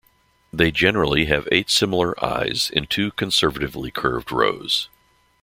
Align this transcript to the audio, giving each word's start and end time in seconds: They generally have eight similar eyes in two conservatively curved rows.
They 0.51 0.71
generally 0.71 1.25
have 1.25 1.47
eight 1.51 1.69
similar 1.69 2.15
eyes 2.25 2.71
in 2.73 2.87
two 2.87 3.11
conservatively 3.11 3.91
curved 3.91 4.31
rows. 4.31 4.89